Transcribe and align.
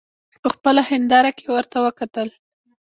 په 0.41 0.47
خپله 0.55 0.81
هینداره 0.89 1.31
کې 1.37 1.45
ورته 1.55 1.77
وکتل. 1.85 2.29